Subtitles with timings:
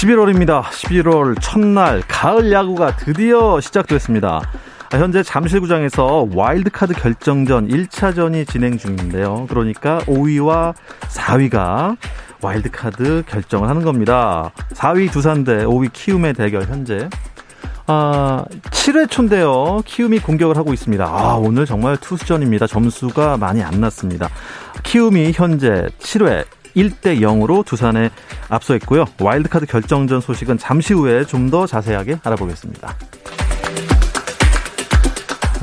[0.00, 0.62] 11월입니다.
[0.62, 4.40] 11월 첫날 가을 야구가 드디어 시작됐습니다.
[4.92, 9.46] 현재 잠실구장에서 와일드카드 결정전 1차전이 진행 중인데요.
[9.50, 11.98] 그러니까 5위와 4위가
[12.40, 14.52] 와일드카드 결정을 하는 겁니다.
[14.72, 17.10] 4위 두산 대 5위 키움의 대결 현재
[17.86, 19.82] 아, 7회 초인데요.
[19.84, 21.04] 키움이 공격을 하고 있습니다.
[21.04, 22.66] 아, 오늘 정말 투수전입니다.
[22.66, 24.30] 점수가 많이 안 났습니다.
[24.82, 28.10] 키움이 현재 7회 1대 0으로 두산에
[28.48, 29.04] 앞서 있고요.
[29.20, 32.94] 와일드카드 결정전 소식은 잠시 후에 좀 더 자세하게 알아보겠습니다.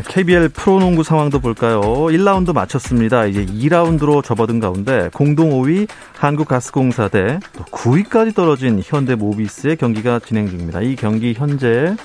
[0.10, 1.82] KBL 프로농구 상황도 볼까요?
[1.82, 3.26] 1라운드 마쳤습니다.
[3.26, 7.40] 이제 2라운드로 접어든 가운데 공동 5위 한국가스공사 대
[7.72, 10.82] 9위까지 떨어진 현대모비스의 경기가 진행 중입니다.
[10.82, 11.96] 이 경기 현재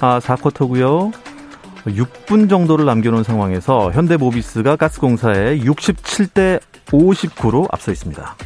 [0.00, 1.12] 아, 4쿼터고요.
[1.86, 8.36] 6분 정도를 남겨놓은 상황에서 현대모비스가 가스공사에 67대 59로 앞서 있습니다.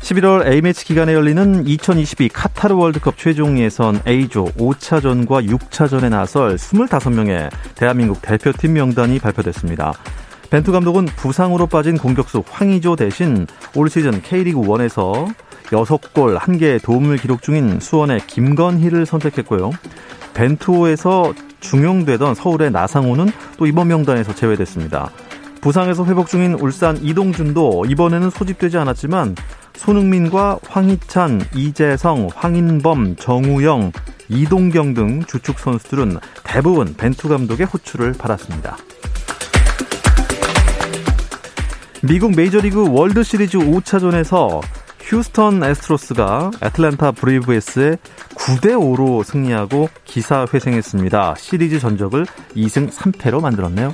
[0.00, 8.20] 11월 A매치 기간에 열리는 2022 카타르 월드컵 최종 예선 A조 5차전과 6차전에 나설 25명의 대한민국
[8.20, 9.94] 대표팀 명단이 발표됐습니다.
[10.50, 17.42] 벤투 감독은 부상으로 빠진 공격수 황의조 대신 올 시즌 K리그 1에서 6골 1개의 도움을 기록
[17.42, 19.70] 중인 수원의 김건희를 선택했고요.
[20.34, 21.32] 벤투에서
[21.64, 25.10] 중용되던 서울의 나상호는 또 이번 명단에서 제외됐습니다.
[25.60, 29.34] 부상에서 회복 중인 울산 이동준도 이번에는 소집되지 않았지만
[29.76, 33.92] 손흥민과 황희찬, 이재성, 황인범, 정우영,
[34.28, 38.76] 이동경 등 주축 선수들은 대부분 벤투 감독의 호출을 받았습니다.
[42.02, 44.60] 미국 메이저리그 월드 시리즈 5차전에서
[45.04, 47.98] 휴스턴 애스트로스가 애틀랜타 브레이브스에
[48.36, 51.34] 9대 5로 승리하고 기사 회생했습니다.
[51.36, 52.24] 시리즈 전적을
[52.56, 53.92] 2승 3패로 만들었네요.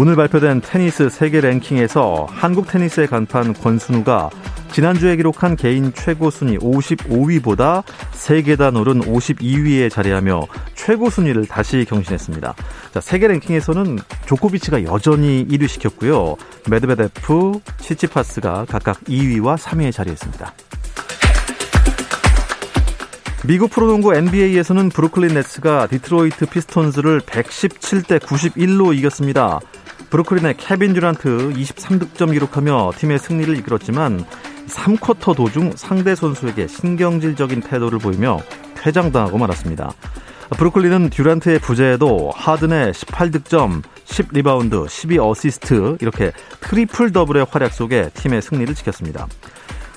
[0.00, 4.30] 오늘 발표된 테니스 세계 랭킹에서 한국 테니스의 간판 권순우가
[4.70, 7.82] 지난주에 기록한 개인 최고 순위 55위보다
[8.12, 12.54] 3계단 오른 52위에 자리하며 최고 순위를 다시 경신했습니다.
[12.94, 16.36] 자, 세계 랭킹에서는 조코비치가 여전히 1위 시켰고요.
[16.70, 20.54] 메드베데프, 치치파스가 각각 2위와 3위에 자리했습니다.
[23.48, 29.58] 미국 프로농구 NBA에서는 브루클린 네츠가 디트로이트 피스톤즈를 117대 91로 이겼습니다.
[30.10, 34.24] 브루클린의 케빈 듀란트 23득점 기록하며 팀의 승리를 이끌었지만
[34.66, 38.40] 3쿼터 도중 상대 선수에게 신경질적인 태도를 보이며
[38.76, 39.92] 퇴장당하고 말았습니다.
[40.56, 49.26] 브루클린은 듀란트의 부재에도 하든의 18득점, 10리바운드, 12어시스트 이렇게 트리플 더블의 활약 속에 팀의 승리를 지켰습니다.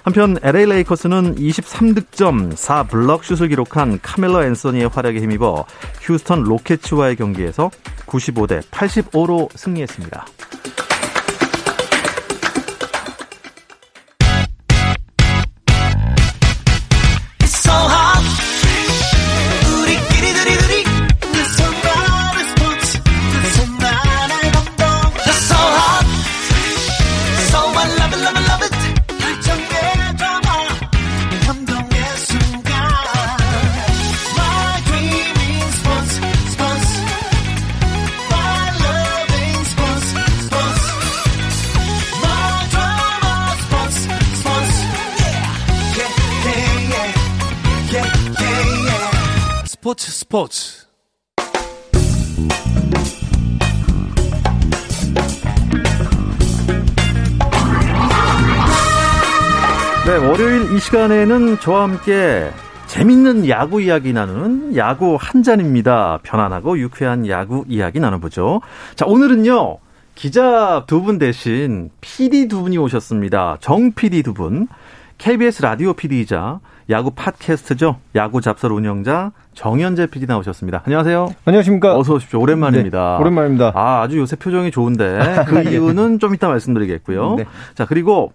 [0.03, 5.65] 한편 LA 레이커스는 23득점, 4블럭 슛을 기록한 카멜로 앤서니의 활약에 힘입어
[6.01, 7.69] 휴스턴 로켓츠와의 경기에서
[8.11, 10.25] 95대 85로 승리했습니다.
[50.41, 50.87] 스포츠
[60.07, 62.49] 네, 월요일 이 시간에는 저와 함께
[62.87, 66.19] 재밌는 야구 이야기 나누는 야구 한 잔입니다.
[66.23, 68.61] 편안하고 유쾌한 야구 이야기 나눠보죠.
[68.95, 69.77] 자, 오늘은요,
[70.15, 73.57] 기자 두 분 대신 PD 두 분이 오셨습니다.
[73.61, 74.67] 정 PD 두 분.
[75.21, 77.97] KBS 라디오 PD이자 야구 팟캐스트죠.
[78.15, 80.81] 야구 잡설 운영자 정현재 PD 나오셨습니다.
[80.83, 81.35] 안녕하세요.
[81.45, 81.95] 안녕하십니까.
[81.95, 82.39] 어서 오십시오.
[82.41, 83.17] 오랜만입니다.
[83.17, 83.71] 네, 오랜만입니다.
[83.75, 85.73] 아, 아주 요새 표정이 좋은데 그 예.
[85.73, 87.35] 이유는 좀 이따 말씀드리겠고요.
[87.35, 87.45] 네.
[87.75, 88.33] 자, 그리고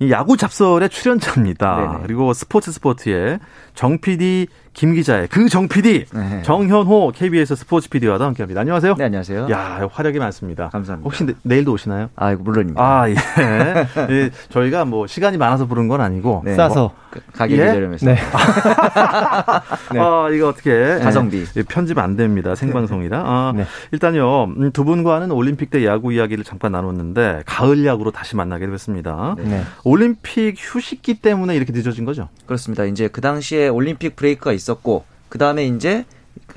[0.00, 1.76] 이 야구 잡설의 출연자입니다.
[1.76, 2.02] 네네.
[2.02, 3.38] 그리고 스포츠 스포츠의
[3.74, 6.42] 정 PD 김 기자의 그정 PD, 네.
[6.42, 8.62] 정현호 KBS 스포츠 PD와도 함께합니다.
[8.62, 8.94] 안녕하세요.
[8.96, 9.48] 네, 안녕하세요.
[9.50, 10.70] 야, 화력이 많습니다.
[10.70, 11.04] 감사합니다.
[11.06, 12.08] 혹시 내, 내일도 오시나요?
[12.16, 12.82] 아, 물론입니다.
[12.82, 13.14] 아, 예.
[14.10, 14.30] 예.
[14.48, 16.54] 저희가 뭐 시간이 많아서 부른 건 아니고 네.
[16.54, 16.94] 싸서 뭐,
[17.32, 17.72] 가격이 예?
[17.72, 18.06] 저렴해서.
[18.06, 18.14] 네.
[19.92, 19.98] 네.
[19.98, 22.54] 아, 이거 어떻게 가성비 예, 편집 안 됩니다.
[22.54, 23.18] 생방송이라.
[23.18, 23.64] 아, 네.
[23.90, 24.44] 일단요.
[24.44, 29.36] 음, 두 분과는 올림픽 때 야구 이야기를 잠깐 나눴는데 가을 야구로 다시 만나게 됐습니다.
[29.38, 29.62] 네.
[29.84, 32.28] 올림픽 휴식기 때문에 이렇게 늦어진 거죠?
[32.46, 32.84] 그렇습니다.
[32.84, 36.04] 이제 그 당시에 올림픽 브레이크가 있었고 그 다음에 이제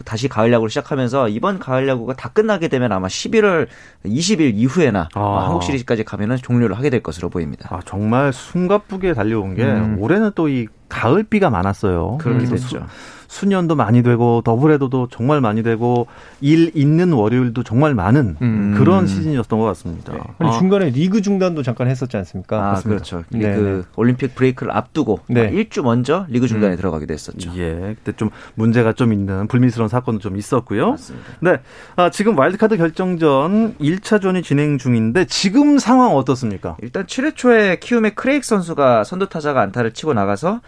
[0.05, 3.67] 다시 가을 야구를 시작하면서 이번 가을 야구가 다 끝나게 되면 아마 11월
[4.05, 5.43] 20일 이후에나 아.
[5.45, 7.69] 한국 시리즈까지 가면은 종료를 하게 될 것으로 보입니다.
[7.71, 9.97] 아, 정말 숨가쁘게 달려온 게 음.
[9.99, 12.17] 올해는 또 이 가을비가 많았어요.
[12.19, 12.67] 그렇게 됐죠.
[12.67, 16.07] 순연도 많이 되고 더블헤더도 정말 많이 되고
[16.41, 18.73] 일 있는 월요일도 정말 많은 음.
[18.77, 20.13] 그런 시즌이었던 것 같습니다.
[20.13, 20.19] 네.
[20.39, 20.57] 아니, 아.
[20.57, 22.57] 중간에 리그 중단도 잠깐 했었지 않습니까?
[22.57, 23.03] 아, 맞습니다.
[23.03, 23.23] 그렇죠.
[23.29, 23.55] 네.
[23.55, 25.51] 그 올림픽 브레이크를 앞두고 네.
[25.51, 26.77] 1주 먼저 리그 중단에 음.
[26.77, 27.51] 들어가기도 했었죠.
[27.57, 27.95] 예.
[27.97, 30.91] 그때 좀 문제가 좀 있는 불미스러운 사건도 좀 있었고요.
[30.91, 31.27] 맞습니다.
[31.41, 31.57] 네.
[31.95, 36.77] 아, 지금 와일드카드 결정전 1차전이 진행 중인데 지금 상황 어떻습니까?
[36.81, 40.61] 일단 7회 초에 키움의 크레익 선수가 선두 타자가 안타를 치고 나가서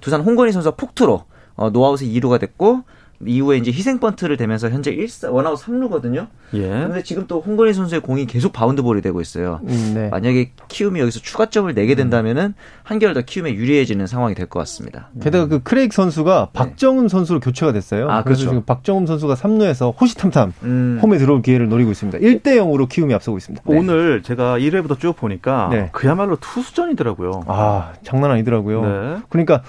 [0.00, 1.24] 두산 홍건희 선수가 폭투로
[1.56, 2.82] 어, 노아웃의 2루가 됐고
[3.26, 6.26] 이후에 이제 희생 번트를 대면서 현재 1사 원아웃 3루거든요.
[6.54, 6.60] 예.
[6.68, 9.60] 그런데 지금 또 홍건희 선수의 공이 계속 바운드 볼이 되고 있어요.
[9.66, 10.08] 음, 네.
[10.10, 15.08] 만약에 키움이 여기서 추가점을 내게 된다면은 한결 더 키움에 유리해지는 상황이 될 것 같습니다.
[15.22, 16.58] 게다가 그 크레이그 선수가 네.
[16.58, 18.10] 박정음 선수로 교체가 됐어요.
[18.10, 18.50] 아, 그래서 그렇죠.
[18.50, 20.98] 지금 박정음 선수가 3루에서 호시탐탐 음.
[21.00, 22.18] 홈에 들어올 기회를 노리고 있습니다.
[22.18, 23.62] 1대 0으로 키움이 앞서고 있습니다.
[23.66, 23.78] 네.
[23.78, 25.88] 오늘 제가 1회부터 쭉 보니까 네.
[25.92, 27.44] 그야말로 투수전이더라고요.
[27.46, 28.82] 아, 장난 아니더라고요.
[28.82, 29.16] 네.
[29.30, 29.62] 그러니까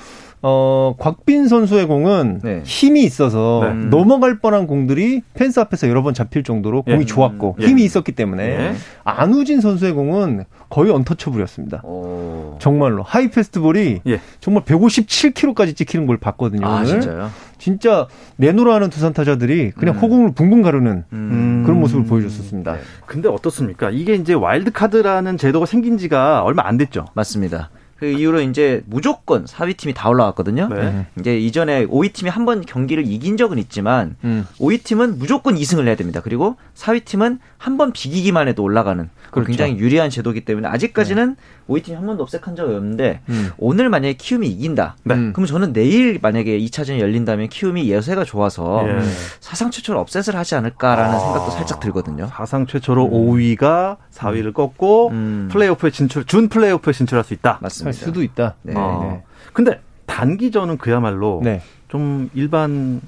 [0.48, 2.62] 어, 곽빈 선수의 공은 네.
[2.64, 3.74] 힘이 있어서 네.
[3.88, 7.06] 넘어갈 뻔한 공들이 펜스 앞에서 여러 번 잡힐 정도로 공이 예.
[7.06, 7.66] 좋았고 예.
[7.66, 8.76] 힘이 있었기 때문에 예.
[9.04, 11.82] 안우진 선수의 공은 거의 untouchable이었습니다.
[11.84, 12.58] 오.
[12.60, 14.22] 정말로 high fastball이 예.
[14.40, 16.68] 정말 157km까지 찍히는 걸 봤거든요.
[16.68, 16.86] 아, 오늘.
[16.86, 17.32] 진짜요?
[17.58, 20.00] 진짜 내노라 하는 두산 타자들이 그냥 음.
[20.00, 21.64] 허공을 붕붕 가르는 음.
[21.66, 22.74] 그런 모습을 보여줬었습니다.
[22.74, 22.80] 네.
[23.08, 23.90] 근데 어떻습니까?
[23.90, 27.06] 이게 이제 와일드 카드라는 제도가 생긴 지가 얼마 안 됐죠.
[27.16, 27.72] 맞습니다.
[28.06, 30.68] 그 이후로 이제 무조건 4위 팀이 다 올라왔거든요.
[30.70, 31.08] 네.
[31.20, 34.46] 이제 이전에 5위 팀이 한 번 경기를 이긴 적은 있지만 음.
[34.60, 36.22] 5위 팀은 무조건 2승을 해야 됩니다.
[36.24, 39.48] 그리고 4위 팀은 한 번 비기기만 해도 올라가는 그렇죠.
[39.48, 41.74] 굉장히 유리한 제도이기 때문에 아직까지는 네.
[41.74, 43.50] 5위 팀이 한 번도 upset한 적이 없는데 음.
[43.58, 44.98] 오늘 만약에 키움이 이긴다.
[45.04, 45.16] 네.
[45.34, 49.00] 그럼 저는 내일 만약에 2차전이 열린다면 키움이 기세가 좋아서 예.
[49.40, 51.20] 사상 최초로 업셋을 하지 않을까라는 아.
[51.20, 52.28] 생각도 살짝 들거든요.
[52.28, 53.12] 사상 최초로 음.
[53.12, 55.50] 5위가 4위를 꺾고 음.
[55.52, 57.60] 플레이오프에 진출 준 플레이오프에 진출할 수 있다.
[57.62, 57.88] 맞습니다.
[57.88, 58.56] 할 수도 있다.
[58.62, 58.74] 네.
[58.76, 59.00] 아.
[59.04, 59.24] 네.
[59.54, 61.62] 근데 단기전은 그야말로 네.
[61.88, 63.02] 좀 일반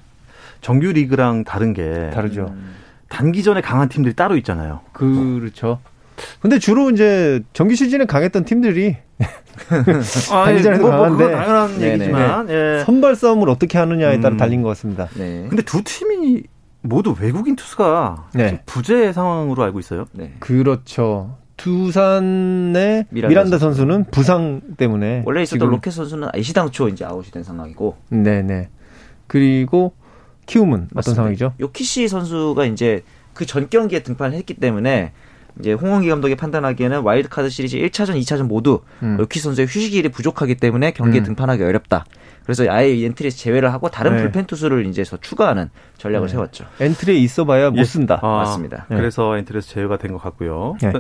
[0.62, 2.48] 정규 리그랑 다른 게 다르죠.
[2.50, 2.76] 음.
[3.10, 4.82] 단기전에 강한 팀들이 따로 있잖아요.
[4.94, 5.80] 그렇죠.
[6.42, 8.98] 근데 주로 이제 정규 시즌에 강했던 팀들이
[10.32, 11.94] 아, 단기전에도 뭐, 뭐 강한데 뭐 당연한 네네.
[11.94, 12.84] 얘기지만 예.
[12.86, 14.38] 선발 싸움을 어떻게 하느냐에 따라 음.
[14.38, 15.08] 달린 것 같습니다.
[15.16, 15.46] 네.
[15.50, 16.44] 근데 두 팀이
[16.82, 18.62] 모두 외국인 투수가 네.
[18.66, 20.06] 부재 상황으로 알고 있어요.
[20.14, 20.34] 네.
[20.40, 21.38] 그렇죠.
[21.58, 27.44] 두산의 미란다, 미란다 선수 는 부상 때문에 원래 있었던 로켓 선수는 애시당초 이제 아웃이 된
[27.44, 27.98] 상황이고.
[28.10, 28.70] 네네.
[29.26, 29.94] 그리고
[30.46, 31.00] 키움은 맞습니다.
[31.00, 31.54] 어떤 상황이죠?
[31.60, 33.04] 요키시 선수가 이제
[33.34, 35.14] 그 전 경기에 등판을 했기 때문에
[35.60, 39.18] 이제 홍원기 감독이 판단하기에는 와일드카드 시리즈 1차전, 2차전 모두 음.
[39.20, 41.26] 요키 선수의 휴식일이 부족하기 때문에 경기에 음.
[41.26, 42.06] 등판하기 어렵다.
[42.44, 44.22] 그래서 아예 엔트리에서 제외를 하고 다른 네.
[44.22, 46.32] 불펜 투수를 이제 추가하는 전략을 네.
[46.34, 46.66] 세웠죠.
[46.80, 47.84] 엔트리에 있어봐야 못 예.
[47.84, 48.20] 쓴다.
[48.24, 48.86] 아, 맞습니다.
[48.90, 48.96] 네.
[48.96, 50.76] 그래서 엔트리에서 제외가 된 것 같고요.
[50.82, 50.94] 네.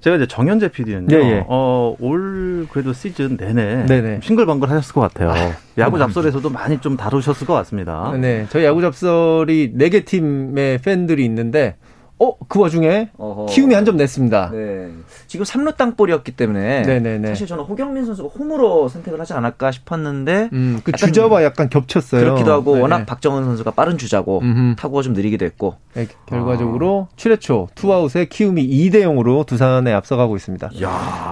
[0.00, 1.16] 제가 이제 정현재 PD는요.
[1.16, 1.44] 예, 예.
[1.48, 4.20] 어, 올 그래도 시즌 내내 네네.
[4.22, 5.30] 싱글벙글 하셨을 것 같아요.
[5.30, 8.12] 아, 야구 잡설에서도 많이 좀 다루셨을 것 같습니다.
[8.20, 11.76] 네, 저희 야구 잡설이 네 개 팀의 팬들이 있는데
[12.20, 13.46] 어, 그 와중에 어허.
[13.46, 14.50] 키움이 한 점 냈습니다.
[14.52, 14.88] 네.
[15.26, 17.28] 지금 3루 땅볼이었기 때문에 네네네.
[17.28, 22.20] 사실 저는 허경민 선수가 홈으로 선택을 하지 않을까 싶었는데 음, 그 주자와 약간 겹쳤어요.
[22.22, 22.82] 그렇기도 하고 네네.
[22.82, 24.76] 워낙 박정음 선수가 빠른 주자고 음흠.
[24.76, 27.16] 타구가 좀 느리기도 했고 네, 결과적으로 아.
[27.16, 30.70] 7회 초 투아웃에 키움이 2대 0으로 두산에 앞서가고 있습니다.
[30.82, 30.88] 야.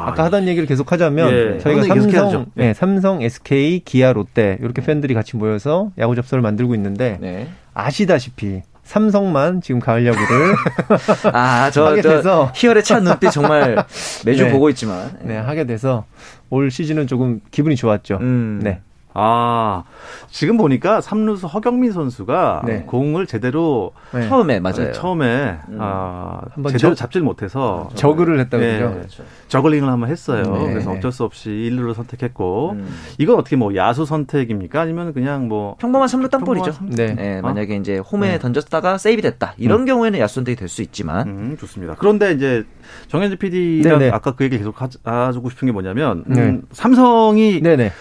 [0.07, 1.59] 아까 하던 얘기를 계속 하자면 예.
[1.61, 7.19] 저희가 삼성, 네, 삼성, SK, 기아, 롯데 이렇게 팬들이 같이 모여서 야구 접설을 만들고 있는데
[7.21, 7.49] 네.
[7.73, 8.63] 아시다시피
[8.93, 10.55] 삼성만 지금 가을 야구를
[11.33, 13.83] 아, 저, 하게 돼서 희열에 찬 눈빛 정말
[14.27, 14.53] 매주 네.
[14.53, 15.35] 보고 있지만 네.
[15.35, 15.37] 네.
[15.39, 16.05] 하게 돼서
[16.51, 18.19] 올 시즌은 조금 기분이 좋았죠.
[18.21, 18.61] 음.
[18.63, 18.83] 네.
[19.15, 19.85] 아,
[20.31, 22.83] 지금 보니까 삼루수 허경민 선수가 네.
[22.87, 24.29] 공을 제대로 네.
[24.29, 24.89] 처음에 맞아요.
[24.89, 25.79] 어, 처음에 음.
[25.81, 28.81] 아, 한번 제대로 저, 잡질 못해서 아, 저그를 했다고 네.
[29.03, 29.23] 그죠.
[29.49, 30.43] 저글링을 한번 했어요.
[30.43, 30.73] 네.
[30.73, 32.89] 그래서 어쩔 수 없이 1루를 선택했고 음.
[33.19, 34.81] 이건 어떻게 뭐 야수 선택입니까?
[34.81, 36.73] 아니면 그냥 뭐 평범한 삼루 땅볼이죠.
[36.89, 37.15] 네.
[37.15, 37.39] 네.
[37.39, 37.43] 어?
[37.43, 38.39] 만약에 이제 홈에 네.
[38.39, 39.55] 던졌다가 세이브 됐다.
[39.59, 39.85] 이런 음.
[39.87, 41.97] 경우에는 야수 선택이 될 수 있지만 음, 좋습니다.
[41.99, 42.65] 그런데 이제
[43.09, 47.93] 정현재 PD가 아까 그 얘기 계속 하고 싶은 게 뭐냐면 음, 삼성이 네네.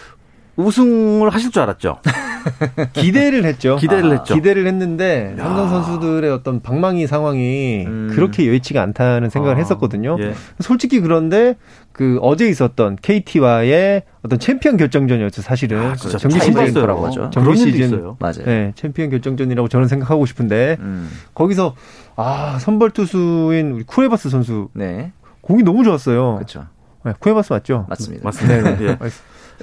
[0.56, 2.00] 우승을 하실 줄 알았죠.
[2.94, 3.78] 기대를 했죠.
[3.78, 4.34] 기대를 아, 했죠.
[4.36, 5.44] 기대를 했는데 야.
[5.44, 8.10] 삼성 선수들의 어떤 방망이 상황이 음.
[8.12, 9.60] 그렇게 여의치가 않다는 생각을 아.
[9.60, 10.18] 했었거든요.
[10.20, 10.34] 예.
[10.60, 11.56] 솔직히 그런데
[11.92, 15.80] 그 어제 있었던 KT와의 어떤 챔피언 결정전이었죠, 사실은.
[15.80, 17.30] 아, 정규 시즌이라고 하죠.
[17.32, 17.86] 정규 시즌.
[17.86, 18.18] 있어요.
[18.20, 18.46] 맞아요.
[18.46, 21.10] 네, 챔피언 결정전이라고 저는 생각하고 싶은데 음.
[21.34, 21.76] 거기서
[22.16, 25.12] 아, 선발 투수인 우리 쿠에바스 선수 네.
[25.42, 26.36] 공이 너무 좋았어요.
[26.36, 26.66] 그렇죠.
[27.04, 27.86] 네, 쿠에바스 맞죠?
[27.90, 28.24] 맞습니다.
[28.26, 28.76] 맞습니다.
[28.78, 28.98] 네, 네.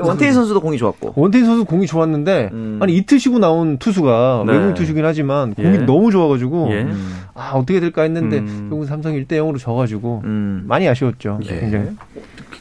[0.00, 1.14] 원태인 선수도 공이 좋았고.
[1.16, 2.78] 원태인 선수 공이 좋았는데 음.
[2.80, 4.52] 아니 이틀 쉬고 나온 투수가 네.
[4.52, 5.78] 외국인 투수긴 하지만 공이 예.
[5.78, 6.86] 너무 좋아가지고 예.
[7.34, 8.66] 아 어떻게 될까 했는데 음.
[8.70, 10.62] 결국 삼성 1대 0으로 져가지고 음.
[10.68, 11.40] 많이 아쉬웠죠.
[11.44, 11.60] 예.
[11.60, 11.86] 굉장히.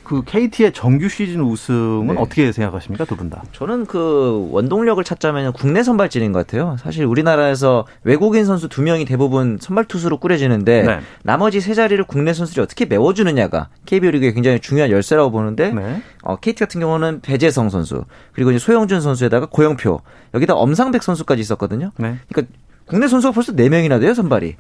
[0.04, 2.14] 그 KT의 정규 시즌 우승은 네.
[2.18, 3.44] 어떻게 생각하십니까 두 분 다?
[3.52, 6.78] 저는 그 원동력을 찾자면 국내 선발진인 것 같아요.
[6.80, 11.00] 사실 우리나라에서 외국인 선수 두 명이 대부분 선발 투수로 꾸려지는데 네.
[11.24, 16.02] 나머지 세 자리를 국내 선수들이 어떻게 메워주느냐가 KBO 리그의 굉장히 중요한 열쇠라고 보는데 네.
[16.24, 20.02] 어, KT 같은 경우는 배재성 선수 그리고 이제 소영준 선수에다가 고영표
[20.34, 21.92] 여기다 엄상백 선수까지 있었거든요.
[21.98, 22.18] 네.
[22.28, 22.54] 그러니까
[22.86, 24.56] 국내 선수가 벌써 네 명이나 돼요 선발이.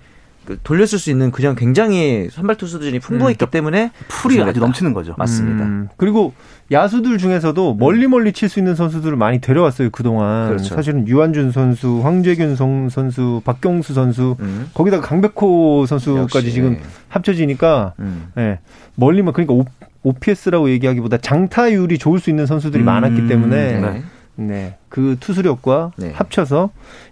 [0.46, 5.14] 그 돌렸을 수 있는 그냥 굉장히 선발 투수들이 풍부했기 음, 때문에 풀이 아주 넘치는 거죠.
[5.18, 5.66] 맞습니다.
[5.66, 6.34] 음, 그리고
[6.72, 10.48] 야수들 중에서도 멀리 멀리 칠 수 있는 선수들을 많이 데려왔어요 그 동안.
[10.48, 10.74] 그렇죠.
[10.74, 14.70] 사실은 유한준 선수, 황재균 선수, 박경수 선수, 음.
[14.74, 16.52] 거기다가 강백호 선수까지 역시.
[16.54, 18.28] 지금 합쳐지니까 음.
[18.36, 18.60] 네,
[18.96, 19.66] 멀리만 그러니까 오,
[20.04, 22.86] OPS라고 얘기하기보다 장타율이 좋을 수 있는 선수들이 음.
[22.86, 23.80] 많았기 때문에.
[23.82, 24.04] 네.
[24.39, 24.77] 네.
[24.89, 26.12] 그 투수력과 네.
[26.13, 26.70] 합쳐서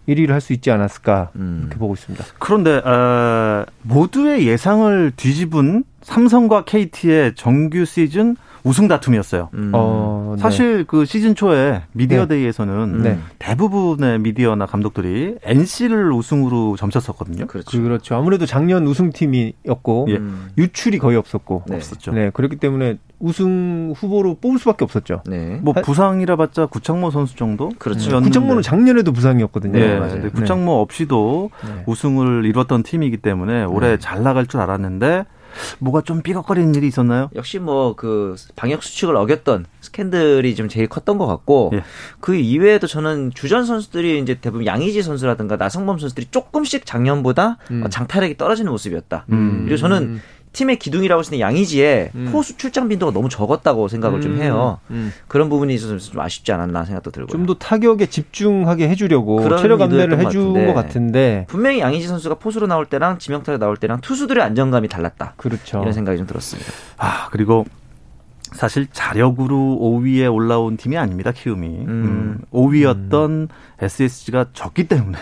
[0.08, 1.62] 1위를 할 수 있지 않았을까 음.
[1.64, 2.24] 이렇게 보고 있습니다.
[2.38, 9.50] 그런데 어, 모두의 예상을 뒤집은 삼성과 KT의 정규 시즌 우승 다툼이었어요.
[9.54, 9.72] 음.
[9.74, 10.42] 어, 네.
[10.42, 12.36] 사실 그 시즌 초에 미디어 네.
[12.36, 13.20] 데이에서는 네.
[13.38, 17.46] 대부분의 미디어나 감독들이 NC를 우승으로 점쳤었거든요.
[17.46, 17.82] 그렇죠.
[17.82, 18.16] 그렇죠.
[18.16, 20.20] 아무래도 작년 우승팀이었고 예.
[20.58, 21.76] 유출이 거의 없었고 네.
[21.76, 22.12] 없었죠.
[22.12, 25.22] 네, 그렇기 때문에 우승 후보로 뽑을 수밖에 없었죠.
[25.28, 25.60] 네.
[25.62, 27.70] 뭐 부상이라 봤자 구창모 선수 정도?
[27.78, 28.20] 그렇죠.
[28.20, 29.80] 구창모는 작년에도 부상이었거든요.
[29.80, 30.24] 네, 맞아요.
[30.24, 30.30] 네.
[30.30, 31.52] 구창모 없이도
[31.86, 35.26] 우승을 이뤘던 팀이기 때문에 올해 잘 나갈 줄 알았는데
[35.80, 37.30] 뭐가 좀 삐걱거리는 일이 있었나요?
[37.36, 41.84] 역시 뭐 그 방역 수칙을 어겼던 스캔들이 좀 제일 컸던 것 같고 예.
[42.20, 47.84] 그 이외에도 저는 주전 선수들이 이제 대부분 양의지 선수라든가 나성범 선수들이 조금씩 작년보다 음.
[47.90, 49.26] 장타력이 떨어지는 모습이었다.
[49.30, 49.64] 음.
[49.66, 50.22] 그리고 저는
[50.56, 52.30] 팀의 기둥이라고 할수 있는 양의지의 음.
[52.32, 54.22] 포수 출장 빈도가 너무 적었다고 생각을 음.
[54.22, 54.80] 좀 해요.
[54.90, 55.12] 음.
[55.28, 57.32] 그런 부분이 있어서 좀 아쉽지 않았나 생각도 들고요.
[57.32, 62.66] 좀 더 타격에 집중하게 해주려고 체력 감내를 해준 것, 것 같은데 분명히 양의지 선수가 포수로
[62.66, 65.34] 나올 때랑 지명타로 나올 때랑 투수들의 안정감이 달랐다.
[65.38, 65.82] 그렇죠.
[65.82, 66.72] 이런 생각이 좀 들었습니다.
[66.98, 67.66] 아 그리고
[68.54, 71.32] 사실 자력으로 5위에 올라온 팀이 아닙니다.
[71.32, 71.88] 키움이 음.
[71.88, 73.48] 음, 5위였던 음.
[73.82, 75.18] SSG가 졌기 때문에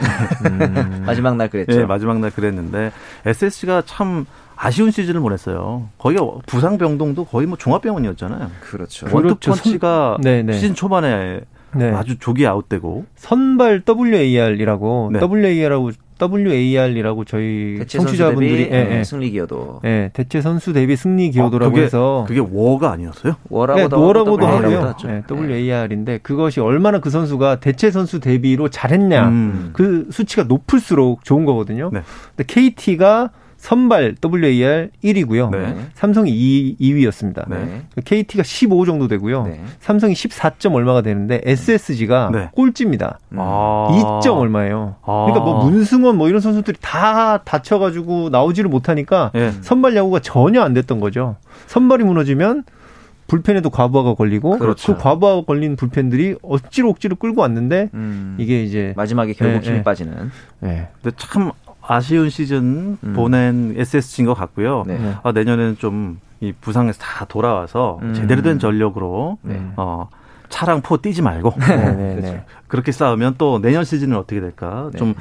[0.45, 1.03] 음.
[1.07, 1.75] 마지막 날 그랬죠.
[1.79, 2.91] 네, 마지막 날 그랬는데
[3.25, 4.25] SSG가 참
[4.63, 5.89] 아쉬운 시즌을 보냈어요.
[5.97, 8.49] 거기가 부상 병동도 거의 뭐 종합병원이었잖아요.
[8.61, 9.07] 그렇죠.
[9.07, 9.51] 원투 그렇죠.
[9.51, 10.53] 펀치가 네, 네.
[10.53, 11.41] 시즌 초반에
[11.75, 11.91] 네.
[11.91, 15.19] 아주 조기 아웃되고 선발 WAR이라고 네.
[15.19, 15.91] WAR라고
[16.21, 19.03] WAR이라고 저희 청취자분들이 예, 예.
[19.03, 23.35] 승리 기여도 예, 대체 선수 대비 승리 기여도라고 아, 그게, 해서 그게 워가 아니었어요?
[23.49, 24.95] 워라고도, 네, 워라고도 하고요.
[25.03, 29.69] 네, WAR인데 그것이 얼마나 그 선수가 대체 선수 대비로 잘했냐 음.
[29.73, 31.89] 그 수치가 높을수록 좋은 거거든요.
[31.91, 32.01] 네.
[32.37, 33.31] 근데 KT가
[33.63, 35.49] 선발 WAR 1위고요.
[35.49, 35.77] 네.
[35.93, 37.47] 삼성이 2, 2위였습니다.
[37.47, 37.83] 네.
[38.03, 39.43] KT가 15 정도 되고요.
[39.43, 39.61] 네.
[39.79, 42.49] 삼성이 14점 얼마가 되는데 SSG가 네.
[42.51, 43.19] 꼴찌입니다.
[43.37, 44.19] 아.
[44.21, 44.95] 2점 얼마예요.
[45.03, 45.27] 아.
[45.27, 49.51] 그러니까 뭐 문승원 뭐 이런 선수들이 다 다쳐가지고 나오지를 못하니까 네.
[49.61, 51.37] 선발 야구가 전혀 안 됐던 거죠.
[51.67, 52.65] 선발이 무너지면
[53.27, 54.93] 불펜에도 과부하가 걸리고 그렇죠.
[54.93, 58.35] 그 과부하가 걸린 불펜들이 억지로 억지로 끌고 왔는데 음.
[58.37, 59.83] 이게 이제 마지막에 결국 네, 힘이 네.
[59.83, 60.31] 빠지는.
[60.59, 60.89] 네.
[61.01, 61.51] 근데 참
[61.85, 63.13] 아쉬운 시즌 음.
[63.13, 64.83] 보낸 SSG인 것 같고요.
[64.87, 65.15] 네.
[65.23, 68.13] 아, 내년에는 좀 이 부상에서 다 돌아와서 음.
[68.13, 69.65] 제대로 된 전력으로 네.
[69.77, 70.09] 어,
[70.53, 72.15] 차랑 포 뛰지 말고 네, 네, 네.
[72.21, 72.43] 그렇죠.
[72.67, 74.99] 그렇게 싸우면 또 내년 시즌은 어떻게 될까 네.
[74.99, 75.13] 좀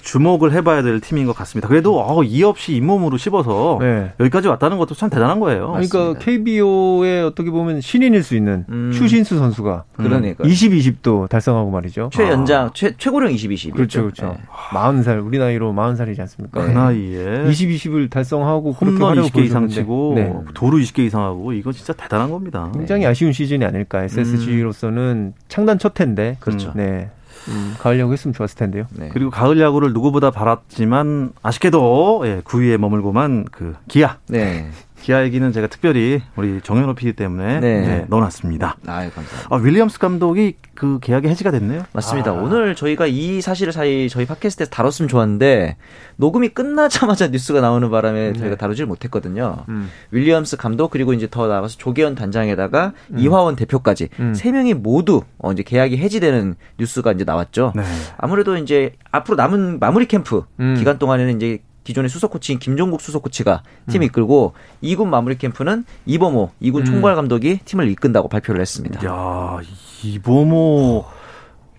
[0.00, 1.68] 주목을 해봐야 될 팀인 것 같습니다.
[1.68, 4.12] 그래도 어, 이 없이 잇몸으로 씹어서 네.
[4.20, 5.72] 여기까지 왔다는 것도 참 대단한 거예요.
[5.72, 6.20] 그러니까 맞습니다.
[6.24, 8.92] KBO에 어떻게 보면 신인일 수 있는 음.
[8.94, 12.10] 추신수 선수가 그러니까 20, 20도 달성하고 말이죠.
[12.12, 12.70] 최연장 아.
[12.74, 13.74] 최 최고령 20, 20.
[13.74, 14.26] 그렇죠, 그렇죠.
[14.28, 14.38] 네.
[14.70, 16.64] 40살 우리 나이로 40살이지 않습니까?
[16.64, 20.34] 그 나이에 20, 20을 달성하고 홈런 20개 이상 치고 네.
[20.54, 22.70] 도루 20개 이상 하고 이건 진짜 대단한 겁니다.
[22.74, 26.72] 굉장히 아쉬운 시즌이 아닐까 SSG로 서는 창단 첫 해인데 그렇죠.
[26.74, 27.10] 네.
[27.48, 28.86] 음, 가을 야구 했으면 좋았을 텐데요.
[28.90, 29.08] 네.
[29.12, 34.18] 그리고 가을 야구를 누구보다 바랐지만 아쉽게도 예, 9위에 머물고만 그 기아.
[34.28, 34.70] 네.
[35.00, 37.80] 기아 얘기는 제가 특별히 우리 정현호 PD 때문에 네.
[37.80, 38.76] 네, 넣어놨습니다.
[38.86, 39.48] 아, 감사합니다.
[39.50, 41.84] 아, 윌리엄스 감독이 그 계약이 해지가 됐네요.
[41.92, 42.32] 맞습니다.
[42.32, 42.34] 아.
[42.34, 45.76] 오늘 저희가 이 사실을 사이 저희 팟캐스트에서 다뤘으면 좋았는데
[46.16, 48.38] 녹음이 끝나자마자 뉴스가 나오는 바람에 네.
[48.38, 49.64] 저희가 다루질 못했거든요.
[49.68, 49.88] 음.
[50.10, 53.18] 윌리엄스 감독 그리고 이제 더 나가서 조계현 단장에다가 음.
[53.18, 54.34] 이화원 대표까지 음.
[54.34, 57.72] 세 명이 모두 어 이제 계약이 해지되는 뉴스가 이제 나왔죠.
[57.76, 57.82] 네.
[58.18, 60.74] 아무래도 이제 앞으로 남은 마무리 캠프 음.
[60.76, 64.06] 기간 동안에는 이제 기존의 수석 코치인 김종국 수석 코치가 팀 음.
[64.06, 66.84] 이끌고 2군 마무리 캠프는 이범호 2군 음.
[66.84, 69.06] 총괄 감독이 팀을 이끈다고 발표를 했습니다.
[69.06, 69.58] 야,
[70.02, 71.04] 이범호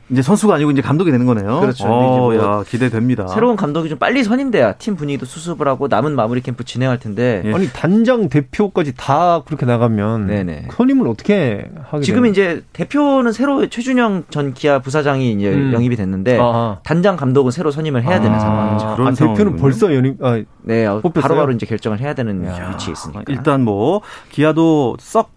[0.10, 1.60] 이제 선수가 아니고 이제 감독이 되는 거네요.
[1.60, 1.86] 그렇죠.
[1.88, 3.28] 어, 야, 기대됩니다.
[3.28, 7.42] 새로운 감독이 좀 빨리 선임돼야 팀 분위기도 수습을 하고 남은 마무리 캠프 진행할 텐데.
[7.46, 7.54] 예.
[7.54, 10.68] 아니 단장 대표까지 다 그렇게 나가면 네네.
[10.72, 12.32] 선임을 어떻게 하게 지금 되나?
[12.32, 15.74] 이제 대표는 새로 최준영 전 기아 부사장이 이제 음.
[15.74, 16.80] 영입이 됐는데 아하.
[16.84, 18.96] 단장 감독은 새로 선임을 해야 되는 아, 상황이죠.
[18.96, 22.70] 그런 아, 대표는 벌써 영입 아, 네, 바로바로 바로 이제 결정을 해야 되는 야.
[22.72, 23.24] 위치에 있으니까.
[23.28, 25.37] 일단 뭐 기아도 썩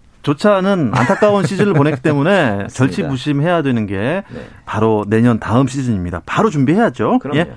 [0.57, 4.47] 않은 안타까운 시즌을 보냈기 때문에 절치부심해야 되는 게 네.
[4.65, 6.23] 바로 내년 다음 시즌입니다.
[6.27, 7.19] 바로 준비해야죠.
[7.21, 7.39] 그럼요.
[7.39, 7.53] 예.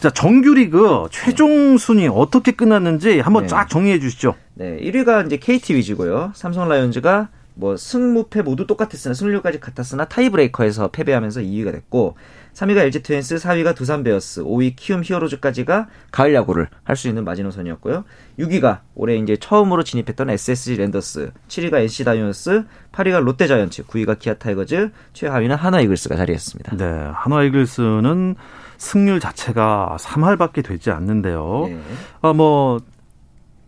[0.00, 3.48] 자, 정규리그 최종 순위 어떻게 끝났는지 한번 네.
[3.48, 4.34] 쫙 정리해 주시죠.
[4.54, 6.32] 네, 1위가 이제 KT 위즈고요.
[6.34, 12.16] 삼성 라이온즈가 뭐 승무패 모두 똑같았으나 승률까지 같았으나 타이브레이커에서 패배하면서 2위가 됐고
[12.58, 18.04] 3위가 LG 트윈스, 4위가 두산 베어스, 5위 키움 히어로즈까지가 가을 야구를 할 수 있는 마지노선이었고요.
[18.40, 24.34] 6위가 올해 이제 처음으로 진입했던 SSG 랜더스, 7위가 NC 다이노스, 8위가 롯데 자이언츠, 9위가 기아
[24.34, 26.76] 타이거즈, 최하위는 한화 이글스가 자리했습니다.
[26.76, 26.84] 네,
[27.14, 28.34] 한화 이글스는
[28.78, 31.66] 승률 자체가 3할밖에 되지 않는데요.
[31.68, 31.80] 네.
[32.22, 32.80] 아, 뭐,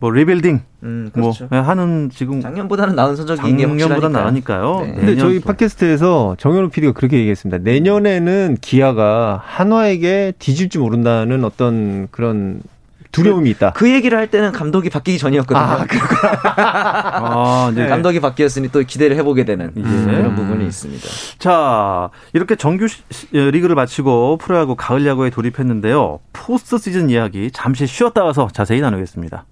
[0.01, 1.47] 뭐 리빌딩 음, 뭐, 그렇죠.
[1.51, 4.79] 뭐 하는 지금 작년보다는 나은 성적이 작년보다 나으니까요.
[4.81, 4.93] 네.
[4.95, 7.59] 근데 저희 팟캐스트에서 정현호 PD가 그렇게 얘기했습니다.
[7.59, 12.63] 내년에는 기아가 한화에게 뒤질지 모른다는 어떤 그런
[13.11, 13.73] 두려움이 있다.
[13.73, 15.63] 그, 그 얘기를 할 때는 감독이 바뀌기 전이었거든요.
[15.63, 15.85] 아,
[16.55, 17.85] 아, 네.
[17.85, 19.81] 감독이 바뀌었으니 또 기대를 해보게 되는 예.
[19.81, 21.07] 그런 부분이 있습니다.
[21.37, 22.87] 자, 이렇게 정규
[23.33, 26.21] 리그를 마치고 프로야구 가을 야구에 돌입했는데요.
[26.33, 29.45] 포스트 시즌 이야기 잠시 쉬었다 와서 자세히 나누겠습니다.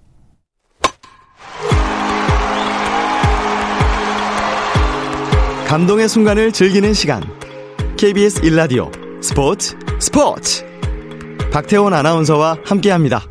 [5.69, 7.21] 감동의 순간을 즐기는 시간.
[7.95, 8.89] KBS 일라디오
[9.21, 10.65] 스포츠 스포츠.
[11.53, 13.21] 박태원 아나운서와 함께합니다.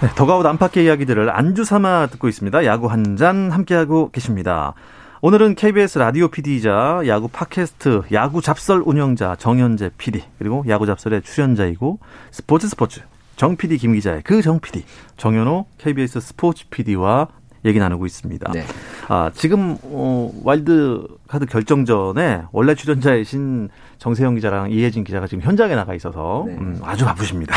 [0.00, 2.64] 네, 더가웃 안팎의 이야기들을 안주 삼아 듣고 있습니다.
[2.64, 4.74] 야구 한 잔 함께하고 계십니다.
[5.20, 12.00] 오늘은 KBS 라디오 PD이자 야구 팟캐스트 야구 잡설 운영자 정현재 PD 그리고 야구 잡설의 출연자이고
[12.32, 13.02] 스포츠 스포츠
[13.42, 14.84] 정 PD 김 기자의 그 정 PD
[15.16, 17.26] 정현호 KBS 스포츠 PD와
[17.64, 18.52] 얘기 나누고 있습니다.
[18.52, 18.64] 네.
[19.08, 25.92] 아, 지금 어 와일드 카드 결정전에 원래 출연자이신 정세영 기자랑 이혜진 기자가 지금 현장에 나가
[25.94, 26.54] 있어서 네.
[26.54, 27.52] 음, 아주 바쁘십니다.